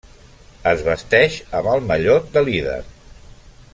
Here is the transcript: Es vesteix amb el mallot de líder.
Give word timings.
Es 0.71 0.79
vesteix 0.87 1.37
amb 1.59 1.69
el 1.75 1.85
mallot 1.91 2.33
de 2.39 2.45
líder. 2.49 2.79